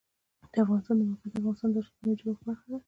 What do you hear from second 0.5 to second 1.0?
د افغانستان